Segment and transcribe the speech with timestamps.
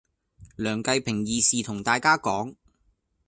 [0.55, 2.55] 梁繼平義士同大家講